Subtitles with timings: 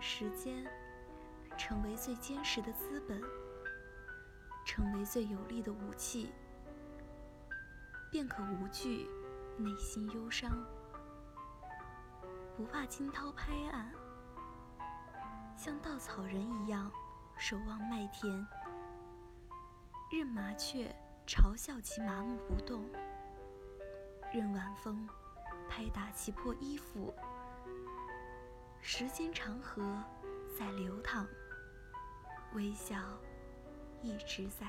[0.00, 0.64] 时间
[1.56, 3.20] 成为最坚实的资本，
[4.64, 6.32] 成为最有力的武器，
[8.10, 9.08] 便可无惧
[9.56, 10.52] 内心忧伤，
[12.56, 13.90] 不怕惊涛拍岸，
[15.56, 16.90] 像稻草人一样
[17.36, 18.46] 守望麦田，
[20.12, 20.94] 任麻雀
[21.26, 22.88] 嘲笑其麻木不动，
[24.32, 25.08] 任晚风
[25.68, 27.14] 拍打其破衣服。
[28.88, 29.82] 时间长河
[30.56, 31.26] 在流淌，
[32.54, 32.94] 微笑
[34.00, 34.64] 一直在。